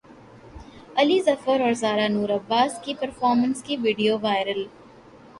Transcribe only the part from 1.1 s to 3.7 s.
ظفر اور زارا نور عباس کی پرفارمنس